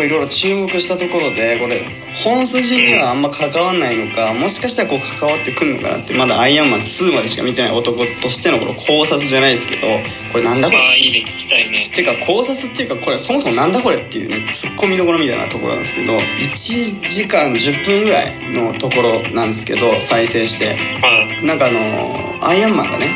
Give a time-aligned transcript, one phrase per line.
[0.00, 1.84] 構いろいろ注目したところでこれ
[2.24, 9.86] 本筋にはあんま関わんないのかもしかしたらこう関わってくるのかなってまだアイアンマン2までしか見てない男としてのこの考察じゃないですけど
[10.32, 10.78] これなんだこれ？
[10.80, 11.88] ああいいね聞きたいね。
[11.92, 20.76] っていうか考察っていうかこれそもそもなんだこれっていうねツッコミどころみたいなところなんですけど1時間10分ぐらいのところなんですけど再生して。
[21.00, 21.46] はい。
[21.46, 23.06] なんかあのアイアンマンがね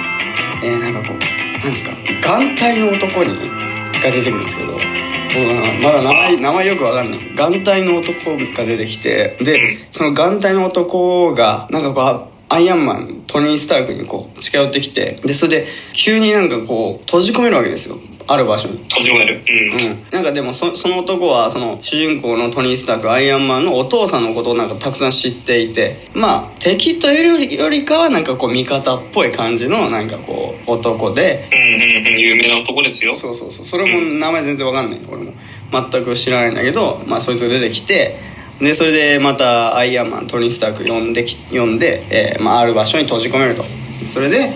[0.62, 3.35] えー、なんかこうなんですか眼帯の男に
[4.03, 4.79] が出てくるんですけど
[5.82, 7.34] まだ名前名前よくわかんない。
[7.34, 9.60] 眼帯の男が出てきてで
[9.90, 18.69] その眼帯の男がなんかこうあアイアンマントニー・スタークにこう近寄ってきてでそれで急になんかこう閉じ込めるわけですよある場所？
[18.69, 19.45] に閉じ込める。
[19.46, 32.20] うん、うん、なんかでもそその男はその主人公のトニー・スタークアイアンマンのお父さんのことをなんかたくさん知っていてまあ敵というよりかはなんかこう味方っぽい感じのなんかこう男でうんうんうん。
[32.20, 33.14] 有名な男ですよ。
[33.14, 33.64] そうそうそう。
[33.66, 35.00] それも名前全然わかんない。
[35.09, 35.33] 俺も
[35.91, 38.19] 全く知らないんだけどまあそいつが出てきて
[38.61, 43.64] でそれでまたアイアンマントニー・スターク呼んでき呼んで、えーまあ、ある場所に閉じ込めると。
[44.06, 44.53] それで、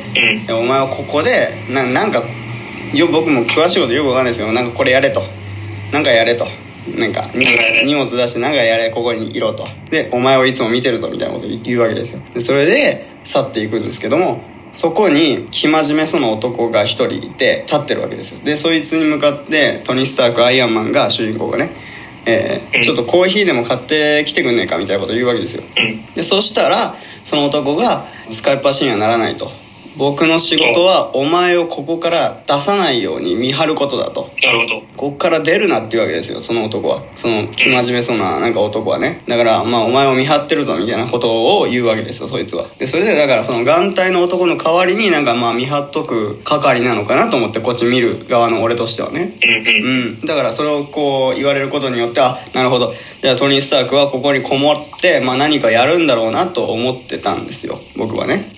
[0.49, 0.57] うん。
[0.57, 2.23] お前はここでななんか
[2.95, 5.23] よ僕も詳しいことよくわかんないですけどなんかこれやれと。
[5.93, 6.47] なんかやれと。
[6.97, 7.31] なんか
[7.85, 9.67] 荷物出してなんかやれここにいろと。
[9.91, 12.21] でお前をいつも見てるぞみたいなこと言うわけですよ。
[12.33, 14.41] でそれで去っていくんですけども
[14.73, 18.45] そこに生真面目そうな男が一人いて立ってるわけですよ。
[18.45, 21.71] でそいつに向かってトニー・スタークアイアンマンが主人公がね
[22.25, 22.83] えーうん。
[22.83, 25.65] ちょっとコーヒーでも買ってきてくんねえかみたいなこと言うわけですよ。
[25.77, 26.07] うん。
[26.15, 29.51] でそしたらその男が使いっ走りにはならないと
[29.99, 34.31] 僕の仕事はお前をここから出さないように見張ることだと。
[34.43, 34.81] なるほど。
[34.97, 37.03] ここから出るなっていうわけですよその男は。
[37.17, 39.25] その生真面目そうななんか男はね。
[39.27, 42.69] だからまあお前を見張ってるぞみたいなことを言うわけですよそいつは。
[42.79, 49.37] でそれでだからその眼帯の男の代わりになんかまあ見張っとく係なのかなと思ってこっち見る側の俺としてはね。
[49.43, 49.89] うんうん。
[49.89, 52.95] うん、だからそれをこう言われることによってあなるほど。
[53.21, 58.53] じゃあトニー・スタークはここにこもって、まあ、何かやるんだろうなと思ってたんですよ僕はね。
[58.53, 58.58] うん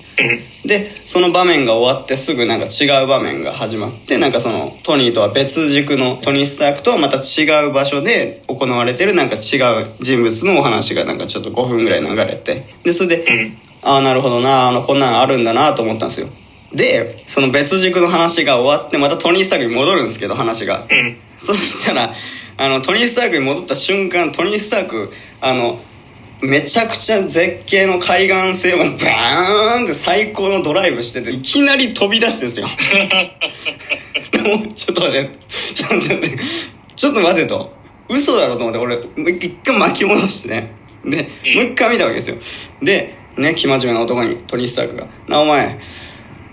[0.65, 13.59] でその場面が終わってすぐなんか違う場面が始まってなんかそのトニーとは別軸のトニー・スタークとはまた違う場所で行われてるなんか違う人物のお話がなんかちょっと5分ぐらい流れてでそれで、うん。
[13.83, 16.29] ああなるほどなあのこんなのあるんだなと思ったんですよ。
[16.73, 20.87] でその別軸の話が終わってまたトニー・スタークに戻るんですけど話が。
[20.91, 21.17] うん。
[21.41, 22.15] そしたら、
[22.59, 25.11] あの、トニー・スタークに戻った瞬間、トニー・スターク、
[25.41, 25.81] あの、
[26.43, 32.79] めちゃくちゃ絶景の海岸線をバーンって最高のドライブしてて、いきなり飛び出してるんで
[34.39, 34.57] すよ。
[34.57, 35.31] も うちょっと待って、
[35.75, 36.39] ちょっと待って、
[36.97, 37.73] ちょっと待てと。
[38.09, 40.73] 嘘だろと思って、俺、もう一回巻き戻してね。
[41.05, 42.37] で、もう一回見たわけですよ。
[42.83, 45.79] で、ね、生真面目な男に、トニー・スタークが、な、お前、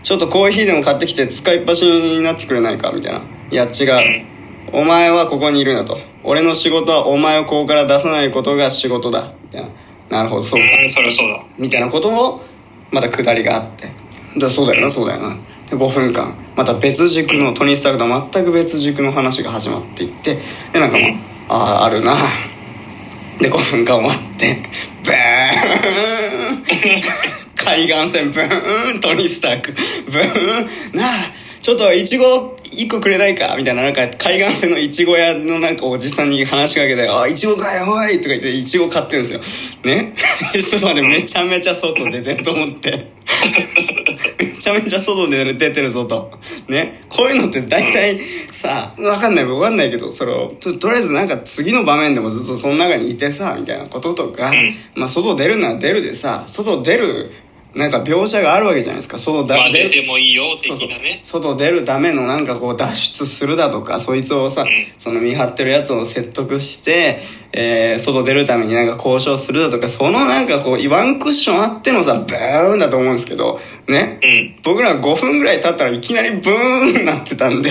[0.03, 3.21] ちょっとコーヒーでも買ってきて使いっ走りになってくれないかみたいな。
[3.51, 4.25] いや、違う。
[4.71, 5.99] お前はここにいるなと。
[6.23, 9.33] 俺の仕事はお前をここから出さないことが仕事だ。
[9.47, 9.69] みたいな。
[10.09, 10.77] なるほど、そうか。
[10.81, 12.41] うんそりゃそうだみたいなことを、
[12.91, 13.89] また下りがあって。
[14.37, 15.35] だそうだよな、そうだよな。
[15.69, 20.39] で、5分間、また別軸の、トニー・スタークとは全く別軸の話が始まっていって、
[20.71, 21.11] で、なんかもう、
[21.49, 22.15] ああ、あるな。
[23.39, 24.61] で、5分間終わって、
[25.03, 25.15] ブー
[26.53, 26.63] ン
[27.55, 29.73] 海岸線ブーントニー・スターク
[30.09, 31.07] ブーンなあ
[31.61, 33.55] ちょっとイチゴ1個くれないか？
[33.57, 39.39] みたいななんか海岸線のイチゴ屋のなんかおじさんに話しかけて「あイチゴかよおい!」とか言ってイチゴ買ってるんですよ。
[39.83, 40.13] ね？
[40.53, 43.15] ちょっと待ってめちゃめちゃ外出てると思って。
[44.39, 46.31] めちゃめちゃ外で出てるぞと。
[46.67, 47.01] ね？
[47.09, 48.19] こういうのって大体
[48.51, 54.51] さわかんないわかんないけどそれをととりあえずなんか次の場面でもずっとその中にいてさみたいなこととか、
[54.95, 57.31] まあ外出るなら出るでさ外出る
[57.77, 59.17] なんか描写があるわけじゃないですか。
[59.19, 60.89] 外だまあ出てもいいよ的そうそう。
[60.89, 64.65] なね外出るためのなんかこう脱出するだとかそいつをさ、
[64.97, 67.19] その見張ってるやつを説得して、
[67.53, 74.59] えー外出るためになんか交渉するだとかそのなんかこうワンクッションあってのさブーンだと思うんですけどね、うん。
[74.63, 77.69] 僕ら5分ぐらい経ったらいきなりブーンなってたんで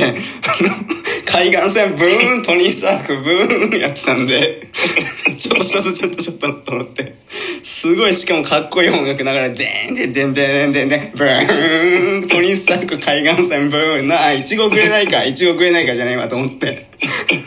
[1.27, 4.63] 海岸線ブーントニー・スタークブーンやってたんで
[5.37, 7.15] ちょっとちょっとちょっとちょっとと思って
[7.63, 16.89] すごいしかもかっこいい音楽流れてでんでんでんでんでんでんブーントニー・スターク海岸線ブーンなあいちごくれないかいちごくれないかじゃないわと思って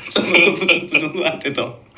[0.10, 1.90] ちょっとちょっとちょっとちょっと待ってと。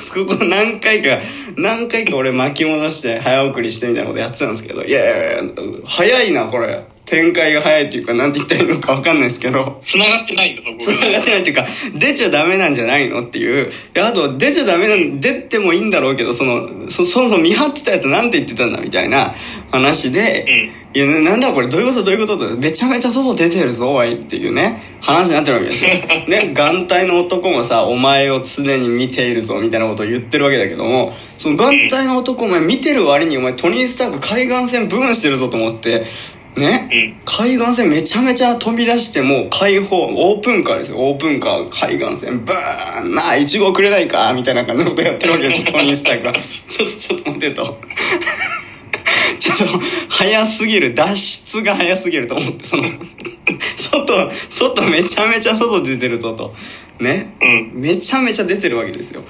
[0.00, 1.20] そこ何回か、
[1.56, 5.52] 何回か俺巻き戻して早送りしてみたいなことやってたんですけど、いやいやいや、
[5.84, 6.84] 早いな、これ。
[7.04, 9.78] 展開が早いっていうか、なんて言ったらいいのかわかんないですけど。
[9.82, 13.70] 繋がってないんだそこ繋がってないっていうか、出ちゃダメなんじゃないのっていう。
[13.92, 19.34] であと、出ちゃダメなん、出てもいいんだろうけど、その、そ、そもそも見張ってたやつなんて言ってたんだみたいな
[19.70, 25.90] 話で、いや、なんだこれ、どういうことどういうこととめちゃめちゃ外出てるぞ、おいっていうね、話になってるわけですよ。
[26.28, 36.04] ね、眼帯の男もさ、お前を常に見ているぞ、みたいなことを言ってるわけだけども、その眼帯の男、お前見てる割に、お前トニー・スターク海岸線ブーンしてるぞと思って、
[36.56, 37.20] ね、うん。
[37.24, 40.98] 海岸線めちゃめちゃ飛び出してもう開放オープンカーですよ。
[40.98, 42.44] オープンカー海岸線。
[42.44, 44.32] ブーンなあいちごくれないか？
[44.34, 45.66] みたいな感じのことやってるわけですよ。
[45.72, 47.80] トニー・スタークがちょっとちょっと待ってと。
[49.38, 49.64] ちょっと
[50.08, 50.94] 早すぎる。
[50.94, 52.92] 脱出が早すぎると思ってその
[53.76, 56.54] 外外めちゃめちゃ外出てるぞと。
[57.00, 57.34] ね？
[57.42, 57.80] うん。
[57.80, 59.22] めちゃめちゃ出てるわけですよ。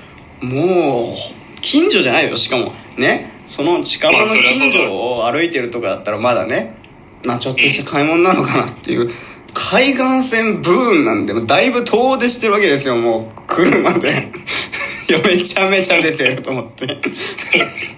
[0.43, 2.75] もう近所じゃないよしかも。
[2.99, 3.32] ね？
[3.47, 6.84] その近場の近所を歩いてるとかだったらまだね
[7.25, 9.11] まあちょっとした買い物なのかなっていう。
[9.55, 13.41] 海岸線ブーンなんでだいぶ遠出してるわけですよもう。
[13.47, 14.32] 車で。
[15.06, 16.87] いやめちゃめちゃ出てると思って。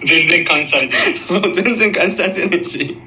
[0.03, 1.15] 全然監視されてない。
[1.15, 2.97] そう全然感じさ れてないし。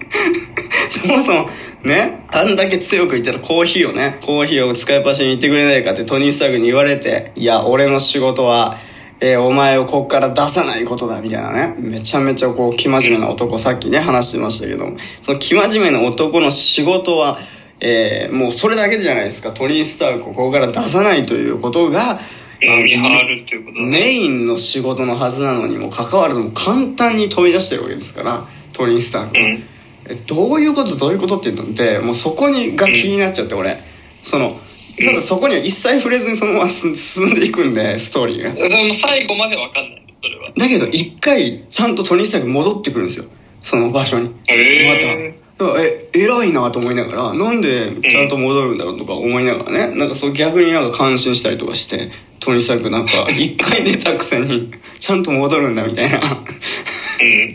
[0.89, 1.51] そもそも
[1.83, 8.77] ねあんだけ強く言ったらコーヒーをねコーヒーを使いっぱしに言ってくれないかってトニー・スタークに言われていや俺の仕事は
[9.23, 11.75] えーお前をこっから出さないことだみたいなね。
[11.79, 14.91] めちゃめちゃこう生真面目な男さっきね話してましたけど。
[15.21, 17.39] その生真面目な男の仕事は
[17.81, 19.53] えーもうそれだけじゃないですか。
[19.53, 22.21] トニー・スタークをここから出さないということが。
[22.63, 29.37] メインの仕事のはずなのにもかかわらずも簡単に飛び出してるわけですからトニー・スターク。
[29.39, 29.65] は、うん。
[30.07, 33.83] えどういうことどういうことっていうのでもうそこにが気になっちゃって俺。
[34.23, 34.61] その
[35.05, 38.69] ただそこには一切触れずにそのまま進進んでいくんでストーリーが。
[38.69, 40.15] それも最後までわかんない。
[40.23, 40.53] それは。
[40.57, 43.27] だけど一回ちゃんとトニー・スターク戻ってくるんですよ。
[43.61, 44.31] その場所に。
[44.47, 45.41] へまた。
[45.79, 49.95] え偉いなと思いながらなんでちゃんと戻るんだろうとか思いながらね。
[49.95, 52.11] なんかそう逆になんか感心したりとかして
[52.41, 56.21] トニー・スタークなんか 一回出たくせにちゃんと戻るんだみたいな。
[57.23, 57.55] うん。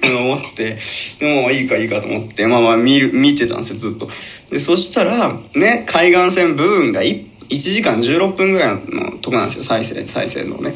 [0.32, 0.78] 思って
[1.18, 4.08] でもいいかいいかと思ってまあまあ見る見てたんですよずっと。
[4.50, 10.74] でそしたらね海岸線ブーンが 1, 1時間16分ぐらいのとこなんですよ再生再生のね。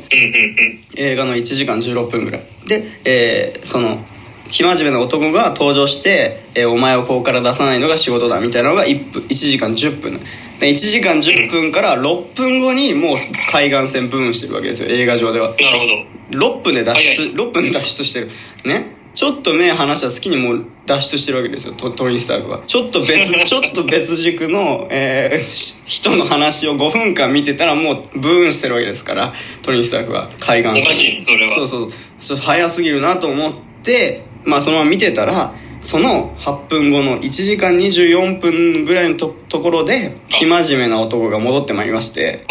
[0.96, 2.42] 映画の1時間16分ぐらい。
[2.66, 4.04] で、えーその
[4.50, 10.20] 生真面目な男が登場して、えーお前をここから出さないのが仕事だみたいなのが 1, 分1時間10分。
[10.60, 13.16] で1時間10分から6分後にもう
[13.50, 15.50] 海岸線ブーンしてるわけですよ映画上では。
[15.50, 15.56] うん。
[15.56, 16.54] なるほど。
[16.56, 17.32] 6分で脱出早い。
[17.34, 18.30] 6分で脱出してる。
[18.64, 22.62] ねちょっと目離した隙にもう脱出してるわけですよトトニー・スタークは。
[22.66, 29.32] ちょっと別 ちょっと別軸の、えーし人の話を5分間見てたらもうブーンしてるわけですから
[29.62, 30.30] トニー・スタークは。
[30.40, 30.82] 海岸線。
[30.82, 31.54] おかしいそれは。
[31.54, 31.90] そうそう。
[32.18, 33.52] そう早すぎるなと思っ
[33.82, 42.44] てまあそのまま見てたらその8分後の1時間24分ぐらいのとところで生真面目な男が戻ってまいりまして。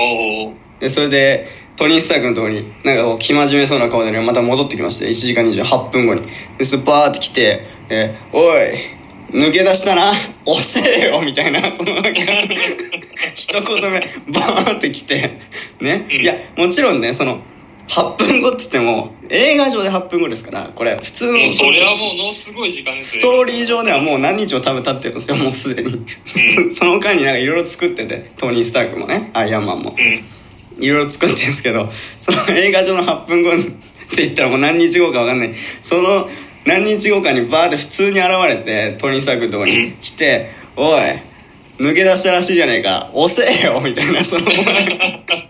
[0.79, 6.21] でそれでトニー・スタークのところになんかこう生真面目そうな顔でねまた戻ってきまして1時間28分後に。
[6.57, 8.69] でスパーって来てで「おい
[9.31, 10.11] 抜け出したな
[10.45, 12.09] 押せよ」みたいなそのなんか
[13.33, 15.39] 一言目バーンって来て
[15.81, 16.21] ね、うん。
[16.21, 17.41] いやもちろんねその
[17.87, 23.31] 8分後って言っても映画上で8分後ですからこれ普通のそれはもうものすごい時間ですスよ。
[23.33, 25.99] トーリー上ではもう何日も多分経ってるんですよもうすでに、
[26.71, 29.95] その間になんかいろいろ作っててトニー・スタークもねアイアンマンも。
[29.97, 30.23] うん。
[30.77, 31.89] いろいろ作ってるんですけど
[32.21, 33.53] その映画上の8分後っ
[34.15, 35.53] て言ったらもう何日後か分かんない。
[35.81, 36.29] その
[36.65, 41.01] 何日後かにバーって普通に現れてトニー・スタークのとこに来て「おい
[41.77, 43.09] 抜け出したらしいじゃねえか。
[43.13, 44.45] 押せよ」みたいなその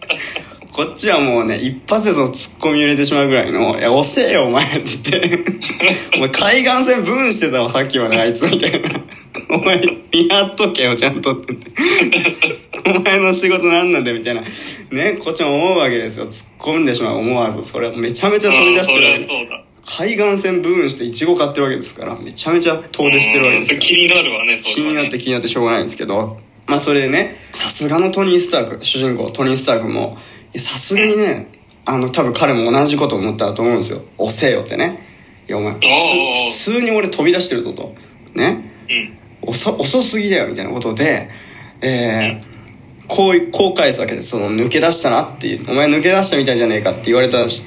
[0.74, 5.52] こっちはもうね一発でそのツッコミ入れてしまうぐらいの「いや押せよお前」って言って
[6.18, 8.90] 「お前海岸線ブーンしてたわさっきまであいつ」みたいな
[9.56, 9.80] 「お前
[10.12, 11.54] 見張っとけよちゃんと」って。
[11.54, 12.54] 言って
[12.86, 14.42] お前の仕事なんなんだよみたいな。
[14.92, 16.26] ねこっちも思うわけですよ。
[16.26, 17.64] 突っ込んでしまう思わず。
[17.64, 19.64] それめちゃめちゃ飛び出してるそうだ。
[19.86, 23.76] 海岸線ブーンしてイチゴ買ってるわけですからめちゃめちゃ遠出してるわけですから。
[23.76, 26.38] うん気になるわね、そ気になって気になってしょうがないんですけど。
[26.66, 30.18] まあそれでねさすがのトニー・スターク主人公トニー・スタークも
[30.60, 31.48] さすがにね
[31.86, 34.04] あの多分彼も同じこと思ったと思うんですよ。
[34.18, 35.00] 押せよってね。
[35.48, 35.80] いやお前普
[36.52, 37.94] 通に俺飛び出してるぞと。
[38.34, 38.72] ね。
[39.44, 39.50] うん。
[39.50, 41.30] 遅遅すぎだよみたいなことで、
[41.82, 42.54] えー
[43.06, 44.30] こうこう返すわけです。
[44.30, 45.70] その抜け出したなっていう。
[45.70, 47.64] お前抜け出したみたいじゃねえかって言われたし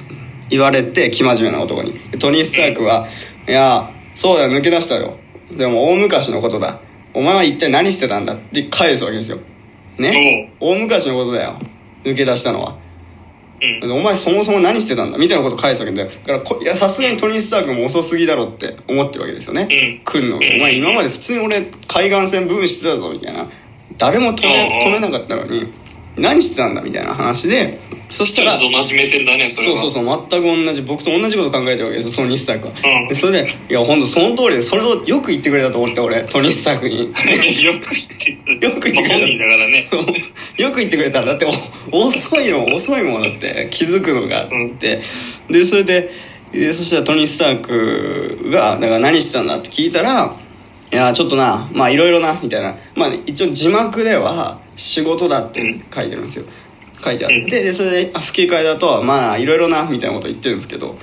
[0.49, 1.93] 言われて生真面目な男に。
[2.11, 3.07] でトニー・スタークは
[3.47, 5.17] 「いやそうだよ抜け出したよ。
[5.55, 6.79] でも大昔のことだ。
[7.13, 9.37] お前は一体何してたんだ」って返すわけですよ。
[9.99, 10.51] ね。
[10.59, 11.59] 大昔のことだよ
[12.07, 12.77] 抜け出したのは。
[13.81, 13.91] うん。
[13.91, 15.17] お前そもそも何してたんだ？
[15.17, 20.03] みたいなこと返すわけだよだからこいやさすがにトニー・スタークも遅すぎだろって思ってるわけですよね、うん。
[20.03, 20.43] 来るの、うん。
[20.43, 23.49] お前今まで普通に俺海岸線ブーンしてたぞみたいな。
[23.97, 24.87] 誰も止めうん。
[24.87, 25.73] 止めなかったのに
[26.17, 26.81] 何してたんだ？
[26.81, 29.77] みたいな話でそしたらと同じ目線だね、それは。
[29.77, 33.07] そうそうそう全く同じ僕と同じこと考えてるわけですよトニー・スタークは、うん。
[33.07, 37.11] でそれでいや本当その通りでそれをよく言ってくれたと思って俺トニー・スタークに。
[37.63, 39.01] よく言ってくれよく言ってくれた。
[39.01, 39.79] まあ本人だからね。
[39.81, 40.61] そう。
[40.61, 41.35] よく言ってくれたらだ。
[41.35, 41.45] って
[41.91, 45.01] お遅いよ遅いもんだって気づくのがっつって、
[45.49, 46.09] でそれで
[46.53, 50.33] でそしたらトニー・スタークがだから何してたんだって聞いたら
[50.91, 52.77] いやちょっとなまあいろいろなみたいな。
[52.95, 55.61] まあ一応字幕では仕事だって
[55.93, 56.45] 書いてるんですよ
[57.03, 60.97] 書いてあってでそれであ吹き替えだとまあいろいろなみたいなこと言ってるんですけど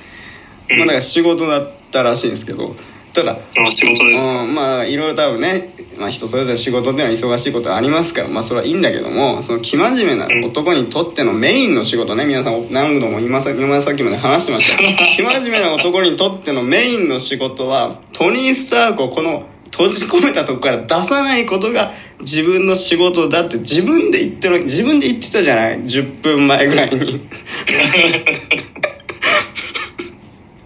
[0.69, 2.75] まあだから仕事だったらしいんですけど
[3.13, 4.29] ただまあ仕事です。
[4.29, 14.83] うん、まあいろいろ多分ね、まあ、人それぞれ仕事っていうのは忙しいことありますからまあそれはいいんだけどもその生真面目な男にとってのメインの仕事ね皆さん何度も今さ今さっきまで話してました。
[15.15, 27.27] 生真面目な男にとってのメインの仕事はトニー・スタークをこの閉じ込めたとこから出さないことが自分の仕事だって自分で言ってる自分で言ってたじゃない？10分前ぐらいに。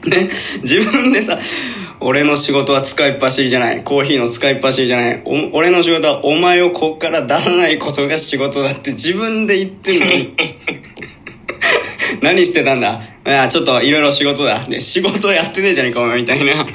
[0.06, 0.30] ね、
[0.62, 1.38] 自分でさ
[2.02, 3.84] 俺の仕事は使いっ走りじゃない。
[3.84, 5.22] コーヒーの使いっ走りじゃない。
[5.52, 10.36] 俺の仕事はお前をこっから出さないことが仕事だって自分で言ってるのに。
[12.24, 13.02] 何してたんだ？
[13.26, 14.64] いやちょっといろいろ仕事だ。
[14.68, 16.66] で仕事やってねえじゃねえかお前みたいな。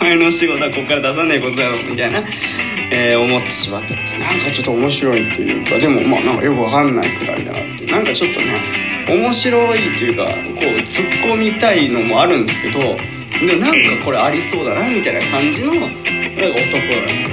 [0.00, 2.22] お前の仕事はこっから出さないことだろみたいな、
[2.90, 4.16] えー思ってしまったって。
[4.18, 7.84] なんかちょっと面白いっていうかでもまあなんかよくわかんないくだりだなって。
[7.86, 8.46] なんかちょっとね
[9.08, 12.78] 面白いっていうかこう突っ込みたいのもあるんですけど
[13.40, 17.30] でもなんかこれありそうだなみたいな感じのなんか男なんですよ